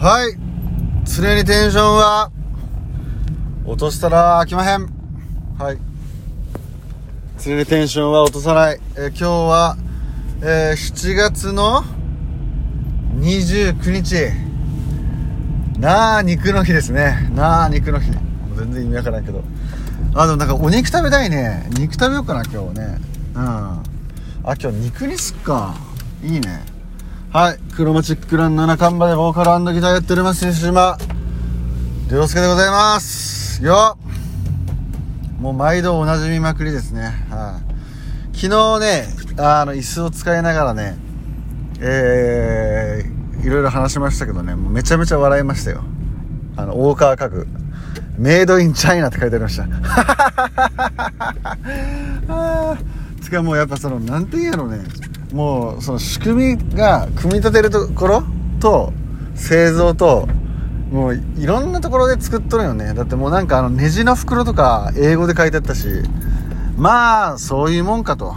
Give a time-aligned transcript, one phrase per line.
[0.00, 0.34] はい。
[1.04, 2.30] 常にテンションは
[3.66, 4.88] 落としたら飽きまへん。
[5.58, 5.78] はい。
[7.38, 9.76] 常にテンションは落とさない、えー今日は、
[10.40, 11.82] えー7月の
[13.18, 14.14] 29日。
[15.78, 17.30] なあ肉の日ですね。
[17.34, 18.10] なあ肉の日。
[18.10, 18.16] も
[18.54, 19.44] う全然意味わからんけど。
[20.14, 21.68] あでもなんかお肉食べたいね。
[21.72, 22.98] 肉食べようかな今日ね。
[23.34, 23.42] うん。
[23.42, 23.82] あ
[24.44, 25.74] 今日肉にすっか。
[26.24, 26.79] いいね。
[27.32, 27.58] はい。
[27.76, 30.98] クロマチックラン七冠馬でボーカルギターやっております西島。
[32.10, 33.62] 涼介でございます。
[33.64, 33.96] よ。
[33.96, 37.02] っもう毎度おなじみまくりですね。
[37.30, 37.60] は
[38.34, 38.36] い。
[38.36, 39.06] 昨日ね
[39.38, 40.98] あの椅子を使いながらね
[41.78, 45.84] えー、いろいろ話しましたけどねめちゃめちゃ笑いましたよ。
[46.56, 47.46] あの大川家具。
[48.18, 49.68] メイドインチャイナって書いてありました。
[52.28, 52.76] あ
[53.22, 54.80] つかもうやっぱそのなんて言うやろね。
[55.32, 58.22] もうその仕組みが組み立てるところ
[58.60, 58.92] と
[59.34, 60.26] 製造と
[60.90, 62.94] もういろんなところで作っとるよね。
[62.94, 65.86] だってもうなんかあのネジの袋とか英語で書いてあったし。
[66.76, 68.34] まあそういうもんかと。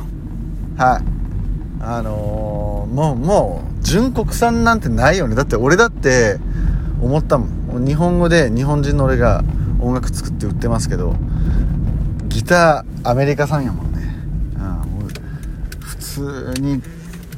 [0.78, 1.04] はい。
[1.82, 5.36] あのー、もうもう純国産なんてないよね。
[5.36, 6.38] だって俺だって
[7.02, 7.86] 思ったもん。
[7.86, 9.44] 日本語で日本人の俺が
[9.80, 11.16] 音楽作って売ってますけど。
[12.34, 13.93] ギターアメリカ産やもん、
[16.14, 16.82] 通に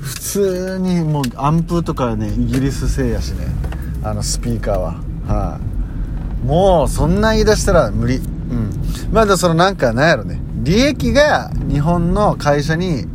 [0.01, 3.47] 普通にもうアンプとかねイギリス製やしね。
[4.03, 4.95] あのスピーカーは。
[5.27, 5.59] は
[6.43, 8.17] い、もうそんな言い出したら無理。
[8.17, 8.71] うん。
[9.11, 10.39] まあでもそのなんかなんやろね。
[10.63, 13.05] 利益が日本の会社に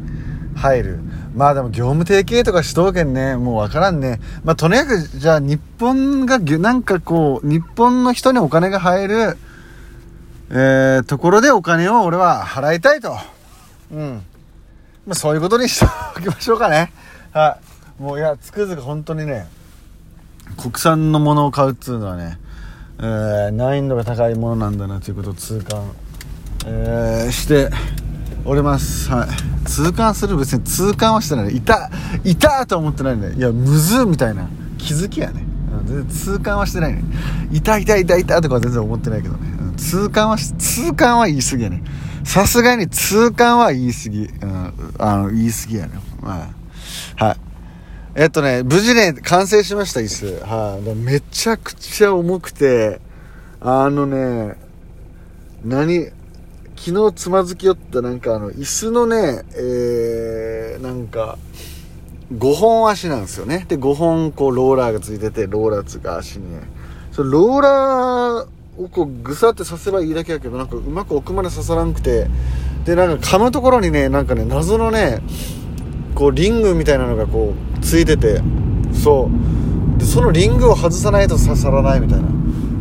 [0.57, 1.01] 入る。
[1.35, 3.37] まあでも業務提携とかしとうけんね。
[3.37, 4.21] もうわからんね。
[4.45, 9.37] まあとにかくじゃあ日本がなんかこう日本の人にお金が入る
[10.53, 13.17] えー、ところでお金を俺は払いたいと。
[13.93, 14.23] うん。
[15.11, 16.93] まあそういうことにしておきましょうかね。
[17.33, 17.59] は
[17.99, 18.03] い。
[18.03, 19.49] もういやつくづく本当にね
[20.57, 22.39] 国産のものを買うっつうのはね、
[23.01, 25.91] えー難易度が高いものなんだなということを痛感、
[26.65, 27.71] えーして
[28.45, 29.11] おります。
[29.11, 29.29] はい。
[29.67, 31.91] 痛感する別に痛感はしてないいた
[32.23, 33.35] いたと思ってないね。
[33.35, 34.49] いやむずみたいな。
[34.79, 35.45] 気づきやね。
[35.87, 37.03] 全然痛感はしてないね。
[37.51, 39.41] いたいたいたいたとかは全然思ってないけどね。
[39.59, 39.70] うん。
[39.81, 41.83] 痛感は痛感は言い過ぎやね
[42.25, 45.93] さすがに痛感は言い過ぎ、うん、あの言い過ぎやね
[46.23, 46.49] は
[47.19, 47.37] いはい
[48.17, 50.45] えっとね、無事ね、完成しました、椅子。
[50.45, 53.01] はい、でめちゃくちゃ重くて、
[53.61, 54.57] あのね、
[55.65, 56.07] 何、
[56.77, 61.39] 昨日つまずきよったなんかあの、椅子のね、えー、なんか、
[62.35, 63.65] 5本足なんですよね。
[63.69, 66.63] で、5本こうローラーがついてて、ローラーつうか足にね。
[67.13, 72.29] そのローラーをこうぐさってさせばいいだけやけど、なんかうまく奥まで刺さらんくて、
[72.85, 75.21] で、なんか噛むところにね、なんかね、謎のね、
[76.15, 78.43] こうリングみたいなのがこうついてて
[78.93, 79.31] そ
[79.97, 79.99] う。
[79.99, 82.29] でそのリングを外さないと刺さらないみたいな。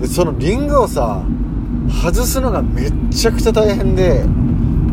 [0.02, 1.24] でそのリングをさ
[2.04, 4.24] 外すのがめっちゃくちゃ大変で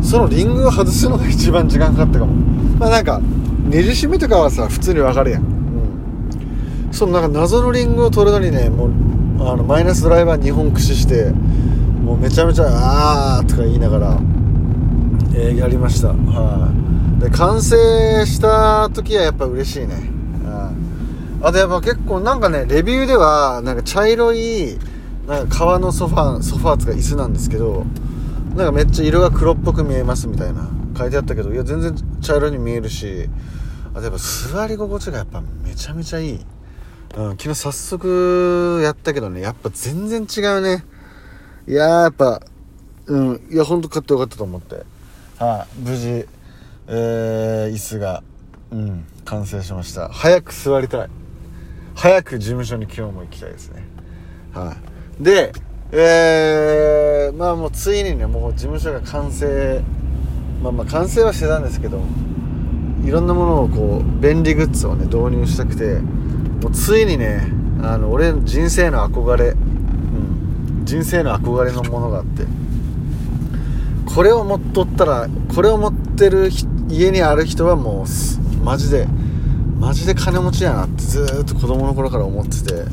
[0.01, 2.33] そのリングを外すのが一番時間かかったかも。
[2.79, 5.43] まあなんかねじ締めとかはさ普通にわかるやん。
[5.43, 6.93] うん。
[6.93, 8.91] そのなんか謎のリングを取るのにねもう
[9.39, 11.31] あのマイナスドライバー2本駆使して
[12.03, 14.19] もうめちゃめちゃ「あー」とか言いながら、
[15.33, 16.09] えーやりました。
[16.09, 16.71] は
[17.19, 17.75] い、で完成
[18.25, 20.09] した時はやっぱ嬉しいね、
[21.41, 24.77] あとやっぱ結構なんかねレビューではなんか茶色い
[25.27, 27.85] なんか革のソファーソファーつか椅子なんですけど
[28.55, 30.67] なんかめっちゃ色が黒っぽく見えますみたいな
[30.97, 33.29] 書いてあったけどいや全然茶色に見えるし
[33.93, 36.39] あとやっぱ座り心地がやっぱめちゃめちゃいい、
[37.15, 39.41] うん、昨日早速やったけどね。
[39.41, 40.83] やっぱ全然違うね。
[41.67, 42.41] いやーやっぱ
[43.07, 44.83] うんいやほんと買ってよかったと思って。
[45.39, 46.27] はい、無事
[46.87, 48.23] えー、椅子が
[48.71, 50.09] うん完成しました。
[50.09, 51.09] 早く座りたい。
[51.95, 53.83] 早く事務所に今日も行きたいですね。
[54.53, 54.75] は
[55.19, 55.23] い。
[55.23, 55.53] で
[55.91, 59.81] えー、まあもうついにねもう事務所が完成。
[60.61, 62.01] まあまあ完成はしてたんですけど
[63.03, 65.99] いろんなものをこう便利グッズをね導入したくて。
[66.61, 67.47] もうついにね
[67.81, 72.45] あの俺の人生の憧れ、うん、人生の憧れのものがあって。
[74.05, 76.49] これを持っとったらこれを持ってる
[76.89, 79.07] 家にある人はもうマジで
[79.79, 82.85] マジで金持ちやなってずーっと子供の頃から思ってて。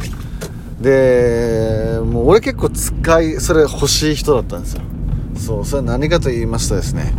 [0.80, 4.82] でもう俺結構使いそれ欲しい人だったんですよ。
[5.36, 7.14] そうそれ何かと言いますとですね。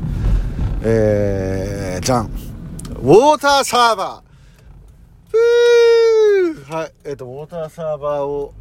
[0.84, 2.26] えー、じゃん。
[2.26, 4.25] ウォーターサーバー。
[6.68, 8.52] はいえっ、とウォーターサーバーを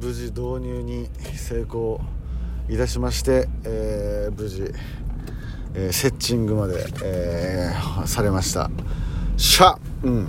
[0.00, 2.00] 無事導入に成功
[2.68, 4.72] いたしまして、えー無事、
[5.74, 8.70] えーセッチングまで、えーされました。
[9.36, 10.28] しゃうん。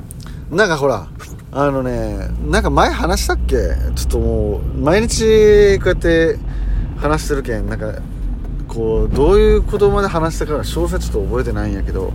[0.50, 1.08] なんかほら
[1.52, 3.58] あのねなんか前話したっけ？
[3.96, 6.40] ちょっともう毎日こうやって
[6.98, 7.94] 話してるけんなんか
[8.68, 12.12] こうどういう言葉で話したか詳細ちょっと覚えてないんやけど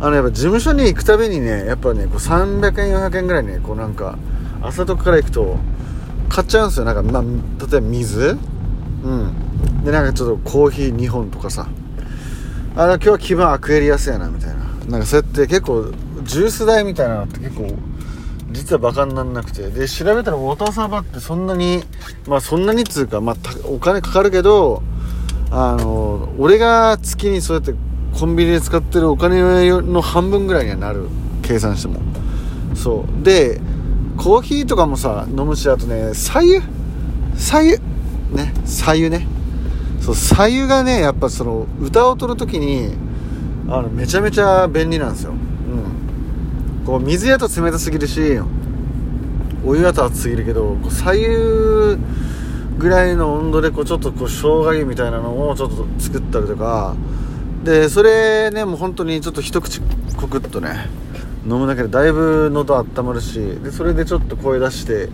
[0.00, 4.18] あのやっぱ事務所に行くたびにねやっぱねこう300円400円ぐらいねこうなんか
[4.60, 5.56] 朝とかから行くと
[6.28, 6.84] 買っちゃうんですよ。
[6.84, 8.38] なんか、まあ、例えば水？
[9.04, 9.84] うん。
[9.84, 11.68] でなんかちょっとコーヒー2本とかさ。
[12.76, 14.64] あの今日は気分アクエリアスやなみたいな。
[14.88, 15.92] なんかそうやって結構
[16.24, 17.72] ジュース代みたいなのって結構
[18.50, 19.70] 実はバカになんなくて。
[19.70, 21.84] で調べたらウォーターサーバーってそんなに
[22.26, 23.36] まあそんなにっつうか、まあ、
[23.66, 24.82] お金かかるけど
[25.50, 27.74] あの俺が月にそうやって
[28.18, 29.42] コンビニで使ってるお金
[29.82, 31.08] の半分ぐらいにはなる
[31.42, 32.00] 計算しても。
[32.74, 33.24] そう。
[33.24, 33.60] で
[34.16, 36.60] コーヒーとかもさ飲むしあとね左右
[37.36, 37.70] 左右
[38.32, 39.26] ね左右ね。
[40.00, 42.94] そう左右がねやっぱその歌を取る時に
[43.68, 45.32] あのめちゃめちゃ便利なんですよ。
[45.32, 46.86] うん。
[46.86, 48.38] こう水やと冷たすぎるし
[49.66, 51.26] お湯やと熱すぎるけどこう左右
[52.78, 56.94] ぐらいの温度でこうちょっとこう生姜湯みたいなのをちょっと作ったりとか
[57.64, 59.80] でそれねもう本当にちょっと一口
[60.16, 60.86] コクッとね
[61.44, 65.08] 飲むだけでだいぶ喉温まるしでそれでちょっと声出して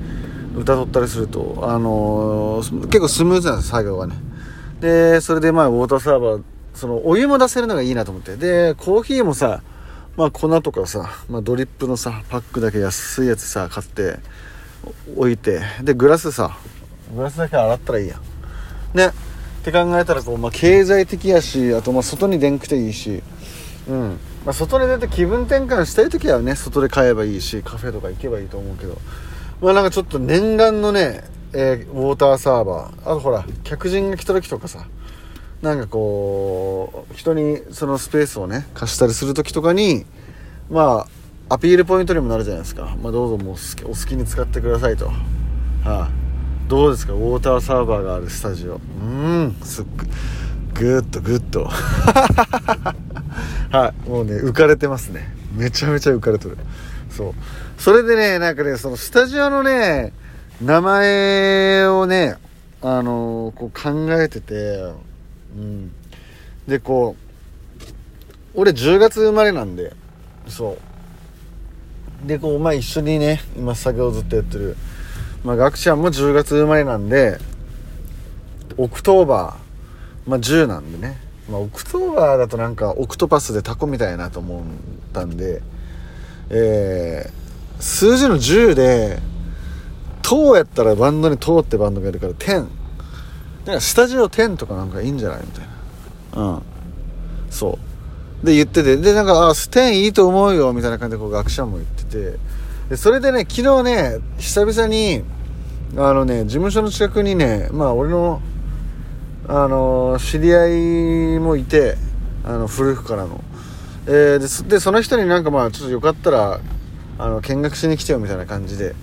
[0.56, 4.16] 歌取ったりすると、あのー、結構スムーズなんです作業がね。
[4.80, 6.42] でそれでまあウォーターサーバー
[6.74, 8.36] そのお湯も出せるのがいいなと思って。
[8.36, 9.62] でコーヒーもさ
[10.16, 14.18] まあ粉とかさ、まあ、ドリップのさパックだけ安いやつさ買って
[15.16, 16.56] 置いてでグラスさ
[17.14, 18.20] グラスだけ洗ったらいいや
[18.94, 19.29] ね。
[19.60, 23.22] って考えたらこう、まあ、経済的やしあとまあ外に出んくていいし。
[23.88, 24.18] うん。
[24.44, 28.96] まあ、外に出て気分転換したい時はね外で買えばいいしカフェとか行けばいいと思うけど。
[29.60, 33.00] まあなんかちょっと念願のね、えー、ウォーターサーバー。
[33.02, 34.86] あとほら客人が来た時とかさ。
[35.62, 40.06] なんかこう人にそのスペースをね貸したりする時とかに
[40.70, 41.06] ま
[41.48, 45.06] あアピールポイントにもなるじゃないですか、まあ、どうぞもうお好きに使ってくださいと。
[45.06, 45.12] は、
[45.84, 46.10] あ、
[46.70, 47.14] どうですか？
[47.14, 48.74] ウォーターサーバーがあるスタジオ。
[49.02, 49.56] うん。
[49.64, 49.84] すっ
[50.74, 51.64] グッとグッと。
[53.72, 54.08] はい。
[54.08, 55.34] もうね浮かれてますね。
[55.52, 56.56] めちゃめちゃ浮かれてる。
[57.10, 57.34] そう。
[57.76, 60.12] それでねなんかねそのスタジオのね
[60.62, 62.36] 名前をね
[62.82, 64.92] あのー、こう考えてて
[65.56, 65.90] うん。
[66.68, 67.22] でこう
[68.54, 69.92] 俺10月生まれなんで
[70.46, 70.78] そ
[72.24, 72.28] う。
[72.28, 74.76] でこうまあ一緒にね今作業ずっとやってる
[75.44, 77.38] まあ学ちゃんも10月生まれなんで
[78.76, 81.18] オクトーバーまあ10なんでね。
[81.50, 84.62] まあオクトーバーだとなんかオクトパスでタコみたいなと思っ
[85.12, 85.62] たんで
[86.50, 89.18] えー、数字の10で
[90.22, 92.66] 「トやったらバンドに「トってバンドがいるから10
[93.64, 95.64] だかスタジオ10とかなんかいいんじゃないみたい
[96.34, 96.42] な。
[96.42, 96.62] うん。
[97.50, 97.78] そ
[98.42, 98.46] う。
[98.46, 98.96] で言ってて。
[98.96, 102.38] でなんか「あ10いいと思うよ」みたいな感じでこう学者も言ってて。
[102.90, 105.22] でそれでね昨日ね久々に
[105.96, 108.42] あのね事務所の近くにねまあ俺の
[109.48, 111.96] あの知り合いもいて
[112.44, 113.42] あの古くからの。
[114.06, 116.60] えー、でその人になんかまあちょっとよかったら
[117.18, 118.94] あの見学しに来てよみたいな感じで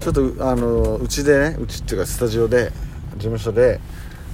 [0.00, 2.70] ちょっとあのうちでねうちっていうかスタジオで
[3.14, 3.80] 事務所で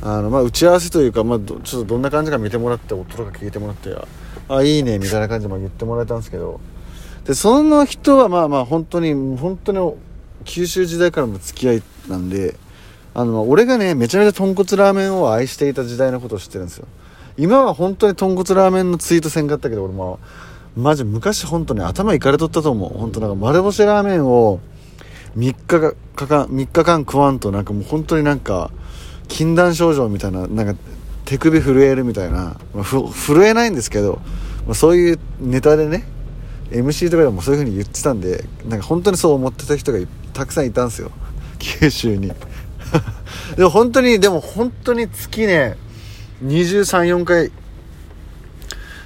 [0.02, 3.94] あの、まあ、打ち合わせというか、まあ、ちょっとどんな感じか見てもらって音とか聞いてもらって
[4.48, 6.60] あいいねみたいな感じで言ってもらえたんですけど
[7.28, 9.94] でその人はまあまあ本当に本当に
[10.46, 12.56] 九州時代からの付き合いなんで
[13.12, 16.86] あの俺がねめちゃめちゃ豚骨ラーメンを愛していた時代のことを知ってるんですよ。
[17.36, 20.18] 今は本当に豚骨ラーメンのツイートせんかったけど俺も
[20.74, 22.98] マジ昔本当に頭いかれとったと思う。
[22.98, 24.60] 本当なんか丸干しラーメンを
[25.36, 28.70] 3日かか3日間食わんとなんかもう本当になんか
[29.28, 30.80] 禁断症状みたいななんか
[31.26, 34.18] 手首震えるみたいな、まあ、震えないんですけど、
[34.64, 36.04] まあ、そういうネタでね
[36.70, 39.98] MC とかでもそういう風に言ってたんでなんか本当にそう思ってた人が
[40.32, 41.10] たくさんいたんですよ。
[41.58, 42.32] 九州 に。
[43.56, 45.76] でも本当にでも本当に月ね
[46.44, 47.50] 234回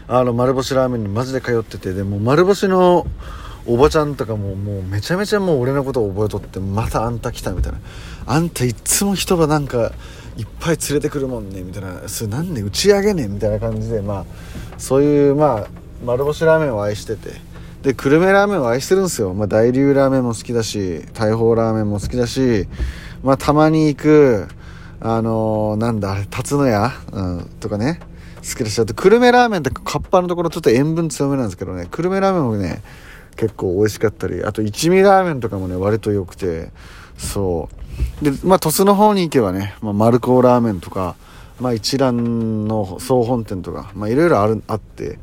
[0.08, 3.06] あの丸干しラーメンにマジで通っててでも丸干しの
[3.64, 7.78] おばちゃんとかももうめちゃめちゃもう俺のことを覚えとってまたあんた来たみたいな。
[8.26, 9.92] あんたいっつも人がなんか
[10.36, 12.08] いっぱい連れてくるもんねみたいな。
[12.08, 14.24] それなんで打ち上げねみたいな感じでまあ
[14.78, 15.66] そういうまあ
[16.04, 17.51] 丸干しラーメンを愛してて。
[17.82, 22.68] で久留米ラーメンを愛してるんですよ、まあ、大流ラーメンも好きだし大砲ラーメンも好きだし
[23.24, 24.48] まあたまに行く
[25.00, 27.98] あのー、なんだあれ辰野屋、うん、とかね
[28.36, 32.82] 好きでしちゃって久留米ラーメンってカッパのところちょっと塩分強めなんですけどね久留米ラーメンもね
[33.36, 36.70] 結構美味しかったりあと一味ラーメンとかもね割と良くて
[37.16, 37.68] そ
[38.20, 38.24] う。
[38.24, 41.16] でまあ鳥栖の方に行けばね、まあ、丸高ラーメンとか、
[41.60, 45.18] まあ、一蘭の総本店とかまあいろいろあるあって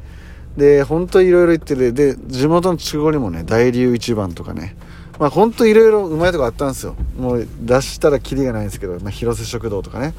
[0.57, 4.75] で本当いろいろ言っててで地元の筑後にもね大流一番とかね。
[5.19, 6.95] まあ本当いろいろうまいとこあったんですよ。
[7.17, 10.13] もう出したらキリがないんですけど、まあ、広瀬食堂とかね。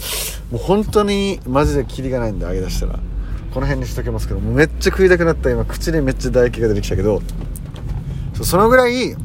[0.50, 2.98] もう本当にマジでキリがないんで揚げ出したら。
[3.52, 5.50] この辺にしとけますけどもうめっちゃ食いたくなった。
[5.50, 7.22] 今口にめっちゃ唾液が出てきたけど。
[8.42, 9.16] そのぐらい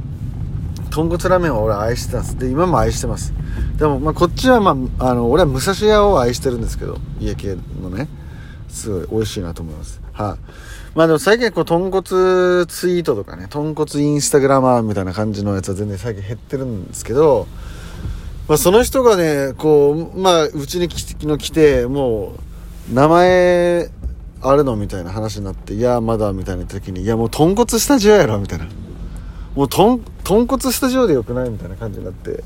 [0.90, 2.38] 豚骨ラーメンを俺は愛してたんです。
[2.38, 3.34] で今も愛してます。
[3.78, 8.08] でもまあこっちはまああの俺は武蔵屋を愛してるんですけど家系のね。
[8.76, 10.02] すごい美味しいなと思います。
[10.14, 10.38] はい、あ、
[10.94, 12.02] まあでも最近こう豚骨
[12.68, 17.48] ツイートとかね豚骨インスタグラマーみたいな感じのやつは全然最近減ってるんですけど
[18.48, 22.36] まあその人がねこうまあうちに来来ても
[22.92, 23.90] う名前
[24.42, 28.68] あるのみたいな話になっていやまだみたいな時にいやもう豚骨スタジオやろみたいな。
[29.56, 32.44] もう豚骨スタジオでよくないみたいな感じになって。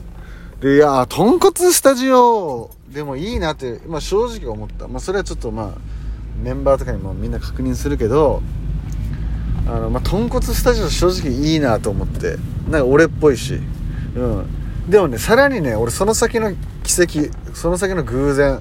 [0.61, 4.87] でいや豚骨スタジオでもいいなって、まあ、正直思った。
[4.87, 5.98] まあそれはちょっとまあ
[6.41, 8.41] メンバーとかにもみんな確認するけど
[9.67, 12.37] あの、まあ、豚骨スタジオ正直いいなと思って
[12.69, 13.59] なんか俺っぽいし。
[14.15, 14.45] うん。
[14.89, 16.51] でもねさらにね俺その先の
[16.83, 18.59] 奇跡その先の偶然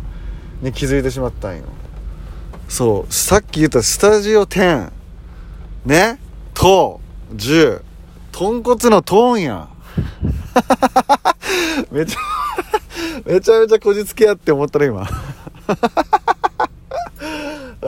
[0.60, 1.64] に気づいてしまったんよ。
[2.68, 3.12] そう。
[3.12, 4.90] さっき言ったスタジオ10
[5.86, 6.18] ね？
[6.52, 7.00] と
[7.34, 7.82] 10
[8.32, 9.54] 豚骨のトーンや。
[9.54, 9.68] ん
[11.90, 12.18] めちゃ
[13.24, 15.08] めちゃめちゃこじつけやって思ったら今。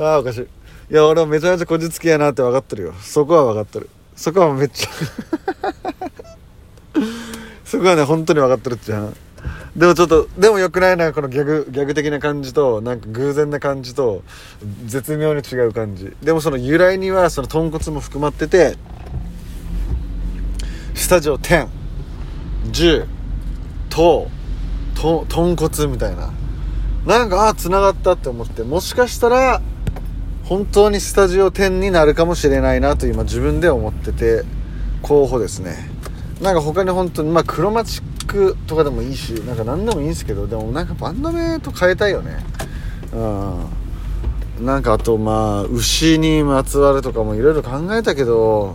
[0.00, 0.42] ああおかしい。
[0.42, 0.46] い
[0.94, 2.92] や俺はめちゃめちゃこじつけやなって分かってるよ。
[3.00, 3.90] そこは分かってる。
[4.16, 4.90] そこはめっちゃ
[7.64, 9.14] そこはね本当に分かってるっちゃう
[9.74, 14.22] でもちょっとでもよくないなこのギャグギャグ的な感じとなんか偶然な感じと
[14.84, 16.14] 絶妙に違う感じ。
[16.22, 18.76] でもその由来にはその豚骨も含まってて
[20.94, 21.66] スタジオ10
[22.72, 23.06] 10
[23.88, 24.28] と
[24.94, 26.30] と豚骨みたいな。
[27.06, 29.62] なんかああつながったって思ってもしかしたら
[30.50, 34.42] 本当にスタジオ10になるかもしれないなと今自分で思ってて
[35.00, 35.88] 候補ですね。
[36.42, 42.38] なんか他に本当にまあクロマチックとかでもいいしなんか何でもいいんですけどでもなんかバンド名と変えたいよね。
[43.12, 44.66] うん。
[44.66, 48.74] なんかあとまあ牛にまつわるとかもいろいろ考えたけど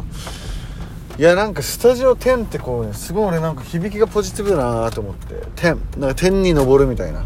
[1.19, 5.33] いやなんかスタジオ10ってこうねすごい俺なんか響きがポジティブだなと思って。
[5.57, 7.25] 10なんか天に昇るみたいな、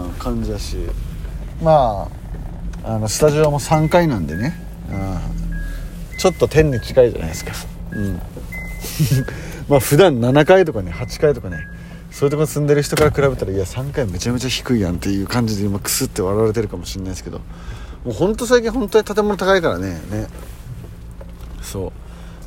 [0.00, 0.78] うん、感じだし。
[1.62, 2.19] まあ
[2.84, 4.54] あのスタジオも3階なんでね、
[6.18, 7.52] ちょっと天に近いじゃないですか。
[7.92, 8.20] うん。
[9.68, 11.58] まあ普段7階とかね8階とかね
[12.10, 17.38] そういうとこ住んでる人から比べたらいや3階めちゃめちゃ低いやんっていう感じで今クスって笑われてるかもしれないですけど。
[18.04, 20.00] もうほんと最近本当に建物高いからね。
[20.10, 20.26] ね。
[21.62, 21.92] そ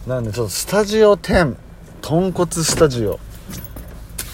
[0.06, 0.10] う。
[0.10, 1.56] なんでちょっとスタジオ10
[2.02, 3.20] 豚骨スタジオ。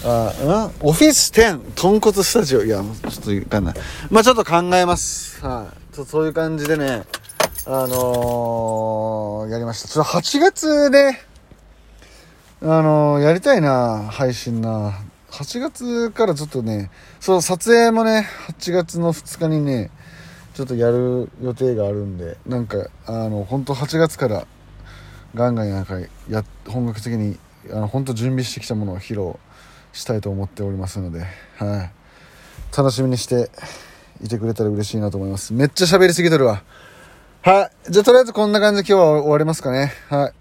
[0.02, 0.48] あう
[0.86, 0.88] ん？
[0.88, 2.64] オフィス10豚骨スタジオ。
[2.64, 3.74] いやちょっといかんない。
[4.10, 5.44] まあちょっと考えます。
[5.44, 5.76] はい。
[5.76, 7.04] ちょっとそういう感じでね
[7.66, 9.88] あのー、やりました。
[9.88, 11.18] ちょっと8月で
[12.62, 15.02] あのー、やりたいな配信な。
[15.30, 19.90] 8月からちょっとねそう撮影もね8月の2日にね
[20.54, 24.46] ちょっとやる予定があるんでなんかあの本当8月から
[25.34, 27.38] ガンガンなんかや本格的に
[27.70, 29.38] あの本当準備してきたものを披露
[29.92, 31.24] したいと思っておりますので、
[31.56, 33.50] はい、楽しみにして
[34.22, 35.52] いてくれたら嬉しいなと思います。
[35.52, 36.62] めっちゃ喋りすぎとるわ。
[37.42, 37.90] はい。
[37.90, 39.92] じゃあとりあえずこんな感じで今日は終わりますかね。
[40.08, 40.32] はい。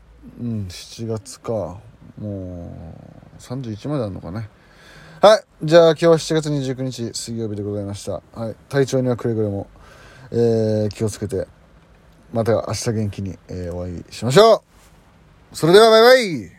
[0.41, 1.79] うん7月か。
[2.19, 2.71] も
[3.37, 4.49] う31まであるのかね。
[5.21, 5.43] はい。
[5.63, 8.21] じゃあ今日は7月29日水曜日でございました。
[8.33, 8.55] はい。
[8.67, 9.67] 体調にはくれぐれも
[10.31, 11.47] えー、気をつけて
[12.31, 14.63] また明日元気に、えー、お会いしましょ
[15.51, 15.55] う。
[15.55, 16.58] それではバイバイ。